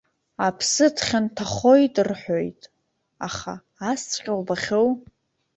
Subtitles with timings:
[0.47, 2.61] Аԥсы дхьанҭахоит рҳәоит,
[3.27, 3.53] аха
[3.91, 4.89] асҵәҟьа убахьоу!